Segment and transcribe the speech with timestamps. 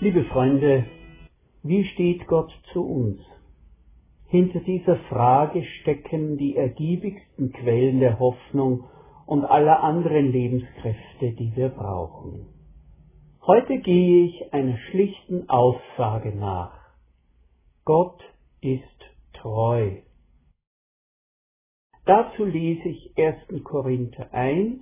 [0.00, 0.86] Liebe Freunde,
[1.64, 3.20] wie steht Gott zu uns?
[4.28, 8.84] Hinter dieser Frage stecken die ergiebigsten Quellen der Hoffnung
[9.26, 12.46] und aller anderen Lebenskräfte, die wir brauchen.
[13.44, 16.78] Heute gehe ich einer schlichten Aussage nach.
[17.84, 18.22] Gott
[18.60, 19.00] ist
[19.32, 19.96] treu.
[22.04, 23.64] Dazu lese ich 1.
[23.64, 24.80] Korinther 1,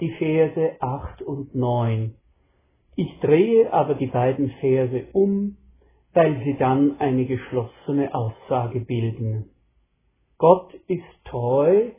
[0.00, 2.14] die Verse 8 und 9.
[3.00, 5.56] Ich drehe aber die beiden Verse um,
[6.14, 9.50] weil sie dann eine geschlossene Aussage bilden.
[10.36, 11.90] Gott ist treu,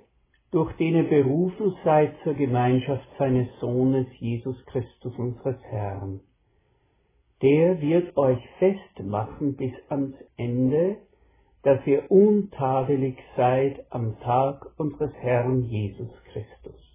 [0.52, 6.20] durch den ihr berufen seid zur Gemeinschaft seines Sohnes Jesus Christus unseres Herrn.
[7.44, 10.97] Der wird euch festmachen bis ans Ende,
[11.64, 16.89] dass ihr untadelig seid am Tag unseres Herrn Jesus Christus.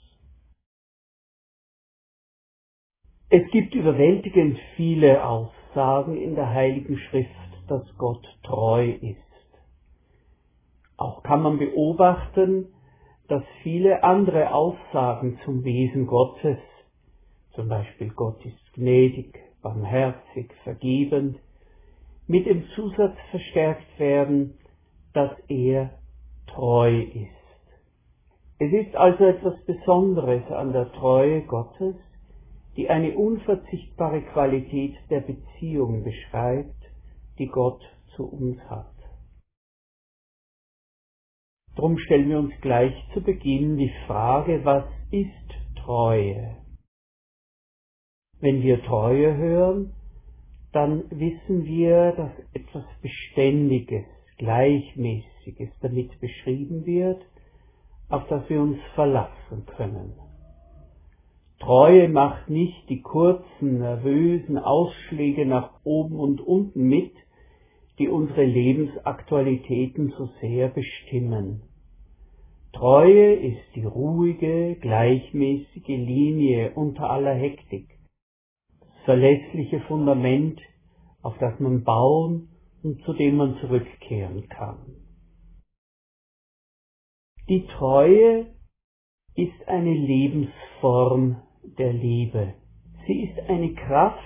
[3.36, 7.34] Es gibt überwältigend viele Aussagen in der Heiligen Schrift,
[7.66, 9.18] dass Gott treu ist.
[10.96, 12.68] Auch kann man beobachten,
[13.26, 16.58] dass viele andere Aussagen zum Wesen Gottes,
[17.56, 21.40] zum Beispiel Gott ist gnädig, barmherzig, vergebend,
[22.28, 24.60] mit dem Zusatz verstärkt werden,
[25.12, 25.98] dass er
[26.46, 27.74] treu ist.
[28.60, 31.96] Es ist also etwas Besonderes an der Treue Gottes,
[32.76, 36.74] die eine unverzichtbare Qualität der Beziehung beschreibt,
[37.38, 37.82] die Gott
[38.16, 38.94] zu uns hat.
[41.76, 45.30] Drum stellen wir uns gleich zu Beginn die Frage, was ist
[45.84, 46.56] Treue?
[48.40, 49.92] Wenn wir Treue hören,
[50.72, 54.04] dann wissen wir, dass etwas Beständiges,
[54.38, 57.22] Gleichmäßiges damit beschrieben wird,
[58.08, 60.23] auf das wir uns verlassen können.
[61.64, 67.14] Treue macht nicht die kurzen, nervösen Ausschläge nach oben und unten mit,
[67.98, 71.62] die unsere Lebensaktualitäten so sehr bestimmen.
[72.74, 77.88] Treue ist die ruhige, gleichmäßige Linie unter aller Hektik,
[78.80, 80.60] das verlässliche Fundament,
[81.22, 82.50] auf das man bauen
[82.82, 84.96] und zu dem man zurückkehren kann.
[87.48, 88.48] Die Treue
[89.34, 91.40] ist eine Lebensform
[91.78, 92.54] der Liebe.
[93.06, 94.18] Sie ist eine Kraft,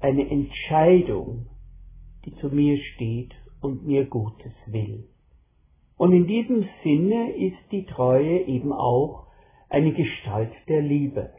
[0.00, 1.46] eine Entscheidung,
[2.24, 5.08] die zu mir steht und mir Gutes will.
[5.96, 9.26] Und in diesem Sinne ist die Treue eben auch
[9.68, 11.30] eine Gestalt der Liebe.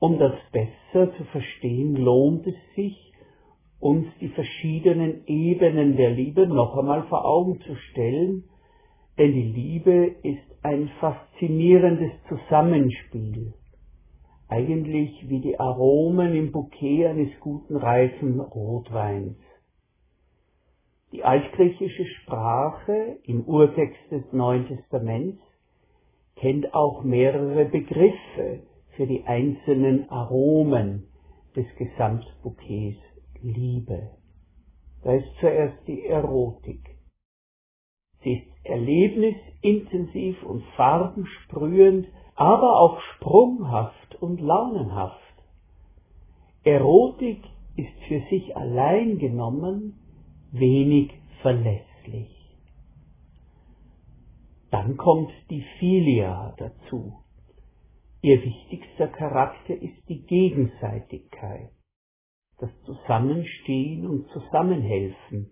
[0.00, 3.12] Um das besser zu verstehen, lohnt es sich,
[3.78, 8.44] uns die verschiedenen Ebenen der Liebe noch einmal vor Augen zu stellen,
[9.18, 13.54] denn die Liebe ist ein faszinierendes Zusammenspiel,
[14.48, 19.36] eigentlich wie die Aromen im Bouquet eines guten reifen Rotweins.
[21.12, 25.40] Die altgriechische Sprache im Urtext des Neuen Testaments
[26.36, 28.60] kennt auch mehrere Begriffe
[28.96, 31.06] für die einzelnen Aromen
[31.54, 32.98] des Gesamtbouquets
[33.42, 34.10] Liebe.
[35.02, 36.80] Da ist zuerst die Erotik.
[38.22, 45.20] Sie ist erlebnisintensiv und farbensprühend, aber auch sprunghaft und launenhaft.
[46.64, 47.42] Erotik
[47.76, 49.98] ist für sich allein genommen
[50.50, 51.12] wenig
[51.42, 52.30] verlässlich.
[54.70, 57.24] Dann kommt die Filia dazu.
[58.22, 61.70] Ihr wichtigster Charakter ist die Gegenseitigkeit,
[62.58, 65.50] das Zusammenstehen und Zusammenhelfen,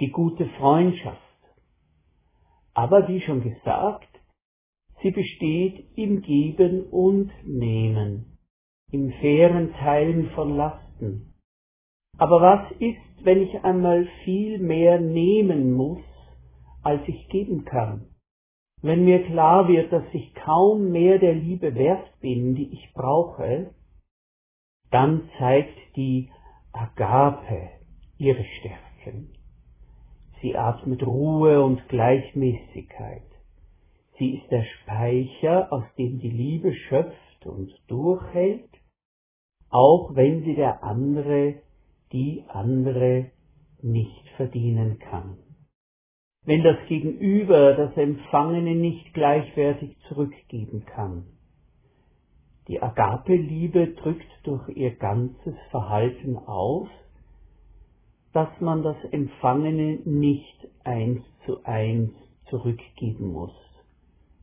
[0.00, 1.18] die gute Freundschaft.
[2.74, 4.11] Aber wie schon gesagt,
[5.02, 8.38] sie besteht im Geben und Nehmen,
[8.90, 11.34] im fairen Teilen von Lasten.
[12.18, 16.02] Aber was ist, wenn ich einmal viel mehr nehmen muss,
[16.82, 18.06] als ich geben kann.
[18.82, 23.72] Wenn mir klar wird, dass ich kaum mehr der Liebe wert bin, die ich brauche,
[24.90, 26.30] dann zeigt die
[26.72, 27.70] Agape
[28.18, 29.32] ihre Stärken.
[30.40, 33.31] Sie atmet Ruhe und Gleichmäßigkeit.
[34.18, 38.70] Sie ist der Speicher, aus dem die Liebe schöpft und durchhält,
[39.70, 41.62] auch wenn sie der andere
[42.12, 43.30] die andere
[43.80, 45.38] nicht verdienen kann.
[46.44, 51.24] Wenn das Gegenüber das Empfangene nicht gleichwertig zurückgeben kann.
[52.68, 56.88] Die Agape-Liebe drückt durch ihr ganzes Verhalten aus,
[58.32, 62.12] dass man das Empfangene nicht eins zu eins
[62.48, 63.54] zurückgeben muss,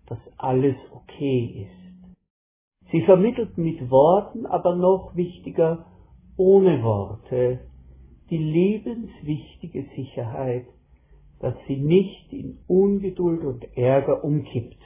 [0.09, 1.79] dass alles okay ist.
[2.91, 5.85] Sie vermittelt mit Worten, aber noch wichtiger,
[6.38, 7.59] ohne Worte
[8.29, 10.65] die lebenswichtige Sicherheit,
[11.39, 14.77] dass sie nicht in Ungeduld und Ärger umkippt.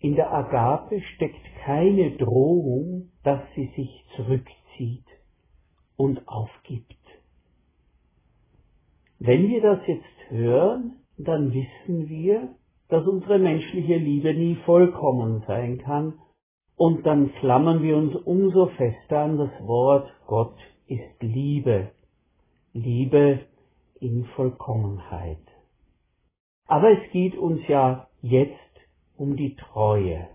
[0.00, 5.04] In der Agape steckt keine Drohung, dass sie sich zurückzieht
[5.96, 6.96] und aufgibt.
[9.18, 12.54] Wenn wir das jetzt hören, dann wissen wir,
[12.90, 16.14] dass unsere menschliche Liebe nie vollkommen sein kann,
[16.76, 20.56] und dann klammern wir uns umso fester an das Wort Gott
[20.86, 21.90] ist Liebe.
[22.72, 23.40] Liebe
[24.00, 25.44] in Vollkommenheit.
[26.66, 28.54] Aber es geht uns ja jetzt
[29.16, 30.28] um die Treue.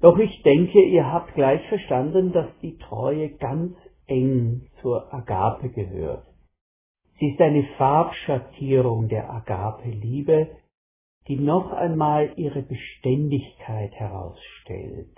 [0.00, 3.76] Doch ich denke, ihr habt gleich verstanden, dass die Treue ganz
[4.06, 6.26] eng zur Agape gehört.
[7.18, 10.48] Sie ist eine Farbschattierung der Agape-Liebe,
[11.28, 15.16] die noch einmal ihre Beständigkeit herausstellt.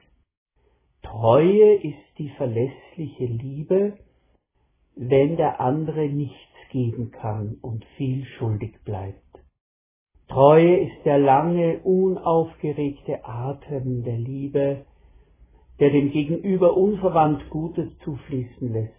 [1.03, 3.99] Treue ist die verlässliche Liebe,
[4.97, 9.21] wenn der andere nichts geben kann und viel schuldig bleibt.
[10.29, 14.87] Treue ist der lange, unaufgeregte Atem der Liebe,
[15.79, 18.93] der dem Gegenüber unverwandt Gutes zufließen lässt.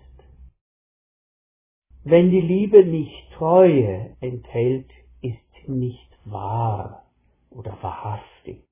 [2.03, 4.89] Wenn die Liebe nicht Treue enthält,
[5.21, 7.05] ist nicht wahr
[7.49, 8.65] oder wahrhaftig.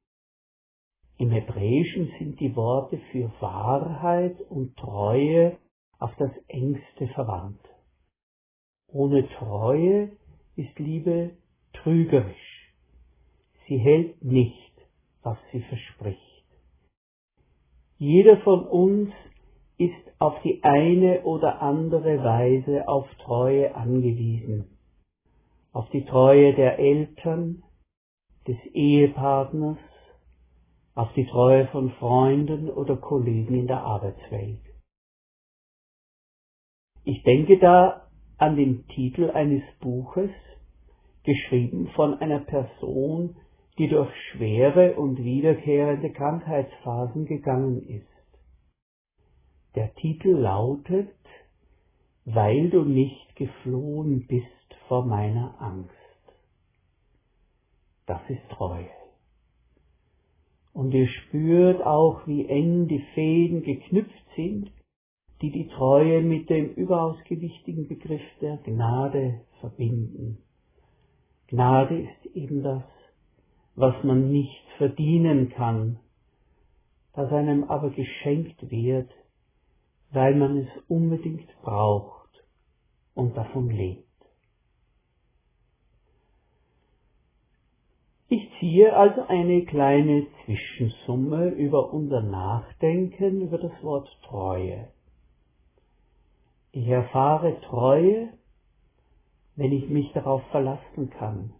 [1.17, 5.57] Im Hebräischen sind die Worte für Wahrheit und Treue
[6.00, 7.61] auf das engste verwandt.
[8.88, 10.11] Ohne Treue
[10.55, 11.38] ist Liebe
[11.73, 12.73] trügerisch.
[13.67, 14.73] Sie hält nicht,
[15.21, 16.19] was sie verspricht.
[17.97, 19.13] Jeder von uns
[19.77, 24.72] ist auf die eine oder andere Weise auf Treue angewiesen.
[25.73, 27.63] Auf die Treue der Eltern,
[28.47, 29.79] des Ehepartners,
[30.95, 34.61] auf die Treue von Freunden oder Kollegen in der Arbeitswelt.
[37.03, 40.29] Ich denke da an den Titel eines Buches,
[41.23, 43.35] geschrieben von einer Person,
[43.77, 48.07] die durch schwere und wiederkehrende Krankheitsphasen gegangen ist.
[49.75, 51.09] Der Titel lautet
[52.25, 55.91] Weil du nicht geflohen bist vor meiner Angst.
[58.06, 58.89] Das ist Treue.
[60.74, 64.71] Und ihr spürt auch, wie eng die Fäden geknüpft sind,
[65.41, 70.39] die die Treue mit dem überaus gewichtigen Begriff der Gnade verbinden.
[71.47, 72.83] Gnade ist eben das,
[73.75, 76.00] was man nicht verdienen kann,
[77.13, 79.12] das einem aber geschenkt wird,
[80.12, 82.29] weil man es unbedingt braucht
[83.13, 84.12] und davon lebt.
[88.63, 94.88] Ziehe also eine kleine Zwischensumme über unser Nachdenken über das Wort Treue.
[96.72, 98.29] Ich erfahre Treue,
[99.58, 101.51] wenn ich mich darauf verlassen kann,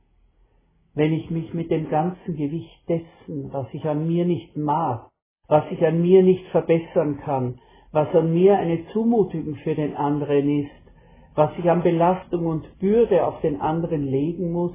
[0.96, 5.10] wenn ich mich mit dem ganzen Gewicht dessen, was ich an mir nicht mag,
[5.50, 7.60] was ich an mir nicht verbessern kann,
[7.92, 10.72] was an mir eine Zumutung für den anderen ist,
[11.36, 14.72] was ich an Belastung und Bürde auf den anderen legen muss,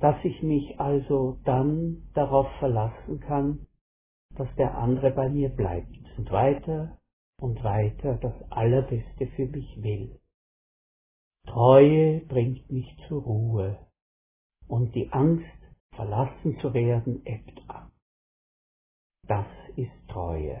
[0.00, 3.66] dass ich mich also dann darauf verlassen kann,
[4.36, 6.98] dass der andere bei mir bleibt und weiter
[7.40, 10.20] und weiter das Allerbeste für mich will.
[11.46, 13.78] Treue bringt mich zur Ruhe
[14.68, 15.46] und die Angst,
[15.94, 17.90] verlassen zu werden, ebbt ab.
[19.26, 20.60] Das ist Treue.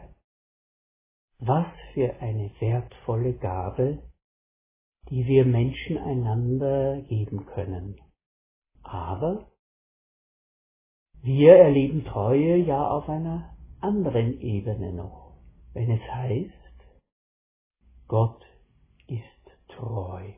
[1.38, 4.02] Was für eine wertvolle Gabe,
[5.10, 8.00] die wir Menschen einander geben können.
[8.88, 9.46] Aber
[11.20, 15.34] wir erleben Treue ja auf einer anderen Ebene noch,
[15.74, 16.54] wenn es heißt,
[18.06, 18.42] Gott
[19.06, 19.22] ist
[19.68, 20.32] treu.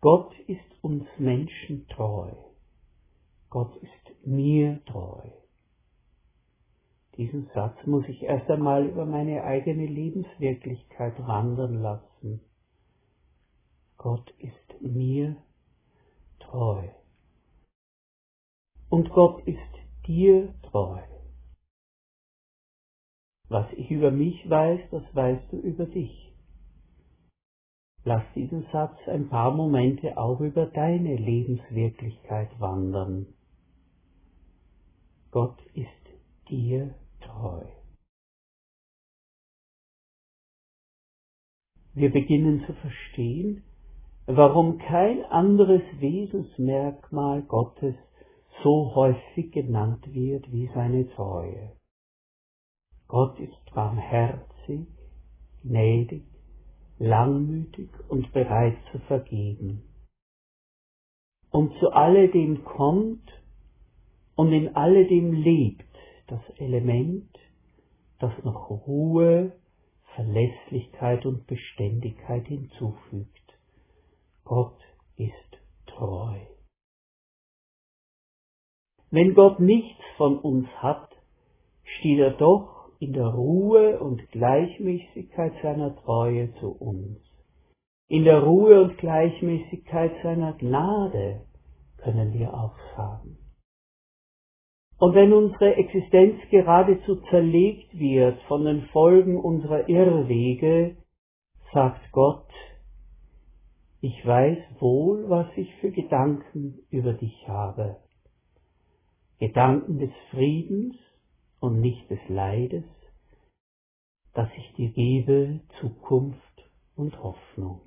[0.00, 2.32] Gott ist uns Menschen treu.
[3.50, 5.28] Gott ist mir treu.
[7.18, 12.40] Diesen Satz muss ich erst einmal über meine eigene Lebenswirklichkeit wandern lassen.
[13.98, 15.36] Gott ist mir
[16.50, 16.88] treu.
[18.88, 19.58] Und Gott ist
[20.06, 21.00] dir treu.
[23.48, 26.32] Was ich über mich weiß, das weißt du über dich.
[28.04, 33.26] Lass diesen Satz ein paar Momente auch über deine Lebenswirklichkeit wandern.
[35.30, 35.88] Gott ist
[36.48, 37.64] dir treu.
[41.92, 43.64] Wir beginnen zu verstehen,
[44.30, 47.94] warum kein anderes Wesensmerkmal Gottes
[48.62, 51.72] so häufig genannt wird wie seine Treue.
[53.06, 54.86] Gott ist barmherzig,
[55.62, 56.24] gnädig,
[56.98, 59.82] langmütig und bereit zu vergeben.
[61.50, 63.32] Und zu alledem kommt
[64.36, 65.86] und in alledem lebt
[66.26, 67.34] das Element,
[68.18, 69.52] das noch Ruhe,
[70.14, 73.37] Verlässlichkeit und Beständigkeit hinzufügt.
[74.48, 74.80] Gott
[75.16, 76.38] ist treu.
[79.10, 81.10] Wenn Gott nichts von uns hat,
[81.84, 87.20] steht er doch in der Ruhe und Gleichmäßigkeit seiner Treue zu uns.
[88.08, 91.44] In der Ruhe und Gleichmäßigkeit seiner Gnade
[91.98, 93.36] können wir auch sagen.
[94.98, 100.96] Und wenn unsere Existenz geradezu zerlegt wird von den Folgen unserer Irrwege,
[101.74, 102.48] sagt Gott,
[104.00, 107.96] ich weiß wohl, was ich für Gedanken über dich habe.
[109.38, 110.96] Gedanken des Friedens
[111.60, 112.84] und nicht des Leides,
[114.34, 116.38] dass ich dir gebe Zukunft
[116.96, 117.80] und Hoffnung.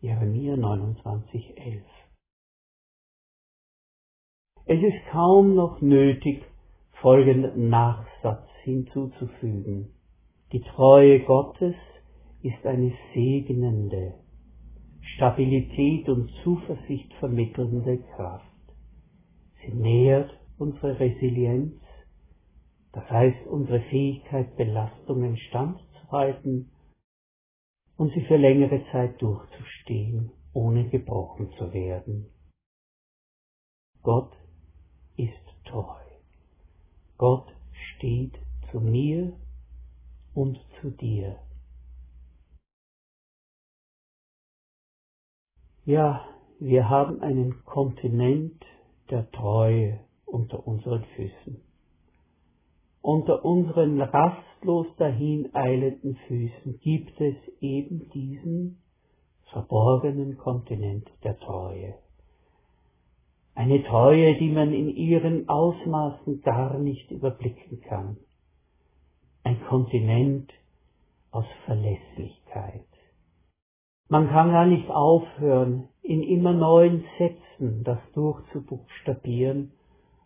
[0.00, 1.84] Jeremia 29, 11
[4.70, 6.44] es ist kaum noch nötig,
[7.00, 9.94] folgenden Nachsatz hinzuzufügen.
[10.52, 11.74] Die Treue Gottes
[12.42, 14.14] ist eine segnende,
[15.14, 18.44] Stabilität und Zuversicht vermittelnde Kraft.
[19.62, 21.74] Sie nährt unsere Resilienz,
[22.92, 26.70] das heißt unsere Fähigkeit, Belastungen standzuhalten
[27.96, 32.26] und sie für längere Zeit durchzustehen, ohne gebrochen zu werden.
[34.02, 34.32] Gott
[35.16, 36.00] ist treu.
[37.16, 38.38] Gott steht
[38.70, 39.32] zu mir
[40.34, 41.40] und zu dir.
[45.88, 46.22] Ja,
[46.60, 48.62] wir haben einen Kontinent
[49.08, 51.62] der Treue unter unseren Füßen.
[53.00, 58.82] Unter unseren rastlos dahin eilenden Füßen gibt es eben diesen
[59.50, 61.94] verborgenen Kontinent der Treue.
[63.54, 68.18] Eine Treue, die man in ihren Ausmaßen gar nicht überblicken kann.
[69.42, 70.52] Ein Kontinent
[71.30, 72.84] aus Verlässlichkeit.
[74.08, 79.72] Man kann gar nicht aufhören, in immer neuen Sätzen das durchzubuchstabieren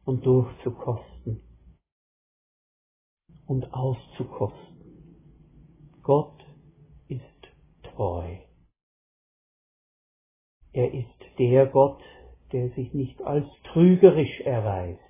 [0.04, 1.42] und durchzukosten
[3.46, 4.72] und auszukosten.
[6.02, 6.38] Gott
[7.08, 7.22] ist
[7.82, 8.36] treu.
[10.72, 12.02] Er ist der Gott,
[12.52, 15.00] der sich nicht als trügerisch erweist,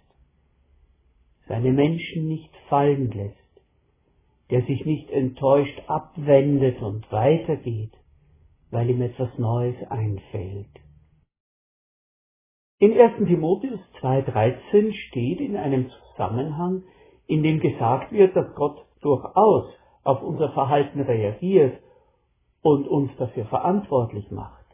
[1.46, 3.36] seine Menschen nicht fallen lässt,
[4.50, 7.92] der sich nicht enttäuscht abwendet und weitergeht,
[8.72, 10.66] weil ihm etwas Neues einfällt.
[12.80, 13.28] In 1.
[13.28, 16.82] Timotheus 2.13 steht in einem Zusammenhang,
[17.26, 19.66] in dem gesagt wird, dass Gott durchaus
[20.02, 21.80] auf unser Verhalten reagiert
[22.62, 24.64] und uns dafür verantwortlich macht.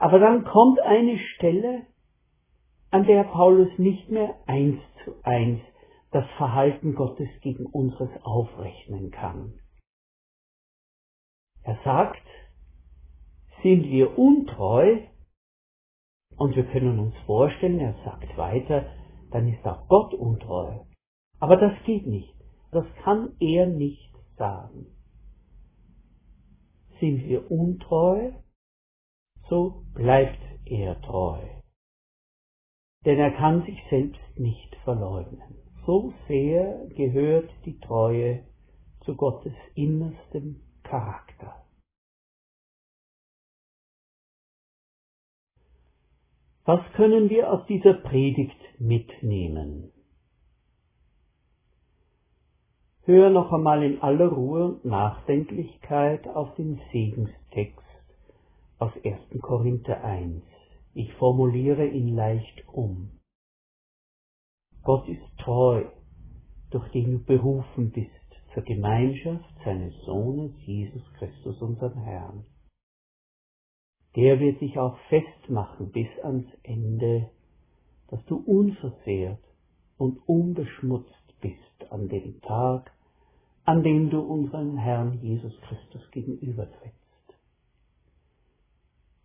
[0.00, 1.82] Aber dann kommt eine Stelle,
[2.90, 5.60] an der Paulus nicht mehr eins zu eins
[6.12, 9.60] das Verhalten Gottes gegen unseres aufrechnen kann.
[11.62, 12.22] Er sagt,
[13.66, 15.00] sind wir untreu,
[16.36, 18.86] und wir können uns vorstellen, er sagt weiter,
[19.32, 20.84] dann ist auch Gott untreu.
[21.40, 22.32] Aber das geht nicht.
[22.70, 24.86] Das kann er nicht sagen.
[27.00, 28.30] Sind wir untreu,
[29.48, 31.40] so bleibt er treu.
[33.04, 35.56] Denn er kann sich selbst nicht verleugnen.
[35.86, 38.44] So sehr gehört die Treue
[39.00, 41.25] zu Gottes innerstem Charakter.
[46.66, 49.92] Was können wir aus dieser Predigt mitnehmen?
[53.04, 57.86] Hör noch einmal in aller Ruhe und Nachdenklichkeit auf den Segenstext
[58.80, 59.40] aus 1.
[59.42, 60.42] Korinther 1.
[60.94, 63.12] Ich formuliere ihn leicht um.
[64.82, 65.84] Gott ist treu,
[66.72, 68.10] durch den du berufen bist
[68.54, 72.44] zur Gemeinschaft seines Sohnes Jesus Christus, unserem Herrn.
[74.16, 77.28] Der wird dich auch festmachen bis ans Ende,
[78.08, 79.44] dass du unversehrt
[79.98, 82.92] und unbeschmutzt bist an dem Tag,
[83.66, 86.96] an dem du unseren Herrn Jesus Christus gegenübertrittst.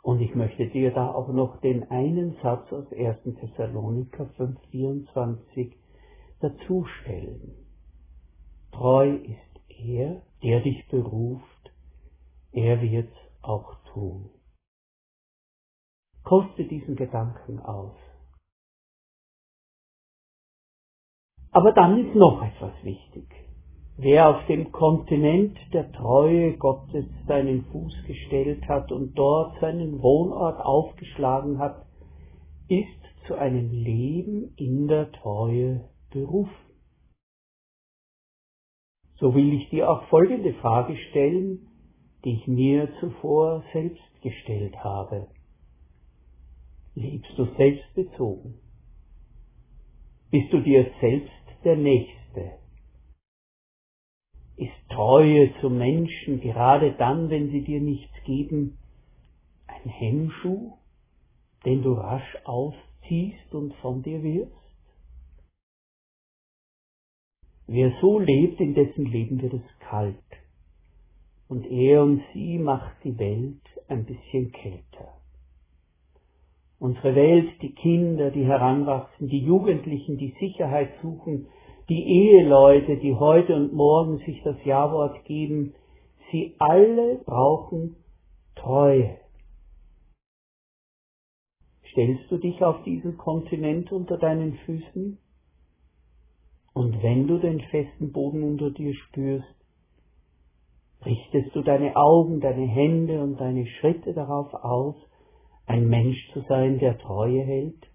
[0.04, 3.24] Und ich möchte dir da auch noch den einen Satz aus 1.
[3.40, 5.74] Thessaloniker 5,24
[6.42, 7.54] dazustellen.
[8.72, 11.72] Treu ist er, der dich beruft,
[12.52, 14.30] er wird's auch tun.
[16.32, 17.92] Koste diesen Gedanken aus.
[21.52, 23.28] Aber dann ist noch etwas wichtig.
[23.98, 30.62] Wer auf dem Kontinent der Treue Gottes seinen Fuß gestellt hat und dort seinen Wohnort
[30.62, 31.86] aufgeschlagen hat,
[32.70, 36.72] ist zu einem Leben in der Treue berufen.
[39.16, 41.68] So will ich dir auch folgende Frage stellen,
[42.24, 45.28] die ich mir zuvor selbst gestellt habe.
[46.96, 48.60] Liebst du selbstbezogen?
[50.30, 51.32] Bist du dir selbst
[51.64, 52.60] der Nächste?
[54.58, 58.78] Ist Treue zum Menschen gerade dann, wenn sie dir nichts geben,
[59.68, 60.74] ein Hemmschuh,
[61.66, 64.52] den du rasch ausziehst und von dir wirst?
[67.68, 70.18] Wer so lebt, in dessen Leben wird es kalt.
[71.48, 75.21] Und er und sie macht die Welt ein bisschen kälter.
[76.82, 81.46] Unsere Welt, die Kinder, die heranwachsen, die Jugendlichen, die Sicherheit suchen,
[81.90, 85.76] die Eheleute, die heute und morgen sich das Ja-Wort geben,
[86.32, 87.98] sie alle brauchen
[88.56, 89.20] Treue.
[91.92, 95.20] Stellst du dich auf diesen Kontinent unter deinen Füßen?
[96.74, 99.56] Und wenn du den festen Boden unter dir spürst,
[101.06, 104.96] richtest du deine Augen, deine Hände und deine Schritte darauf aus,
[105.72, 107.88] ein Mensch zu sein, der Treue hält,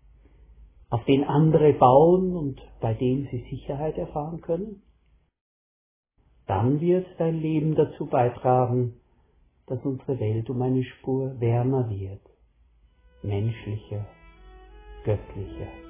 [0.89, 4.83] auf den andere bauen und bei dem sie Sicherheit erfahren können?
[6.47, 8.95] Dann wird dein Leben dazu beitragen,
[9.67, 12.23] dass unsere Welt um eine Spur wärmer wird,
[13.23, 14.07] menschlicher,
[15.05, 15.86] göttlicher.